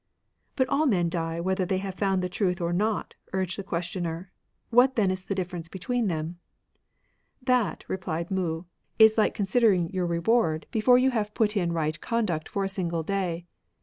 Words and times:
"But 0.55 0.67
all 0.67 0.87
men 0.87 1.09
die 1.09 1.39
whether 1.39 1.63
they 1.63 1.77
have 1.77 1.93
found 1.93 2.23
the 2.23 2.27
truth 2.27 2.59
or 2.59 2.73
not, 2.73 3.13
urged 3.33 3.59
the 3.59 3.63
questioner; 3.63 4.31
what 4.71 4.95
then 4.95 5.11
is 5.11 5.25
the 5.25 5.35
difference 5.35 5.67
between 5.67 6.07
them?" 6.07 6.39
That,] 7.53 7.85
repUed 7.87 8.31
Mou, 8.31 8.63
is 8.97 9.13
hke 9.13 9.35
considering 9.35 9.91
your 9.91 10.07
64 10.07 10.07
BUDDHISM, 10.07 10.15
ETC. 10.15 10.23
reward 10.31 10.65
before 10.71 10.97
you 10.97 11.11
have 11.11 11.35
put 11.35 11.55
in 11.55 11.71
right 11.71 12.01
conduct 12.01 12.49
for 12.49 12.63
a 12.63 12.67
single 12.67 13.03
day. 13.03 13.45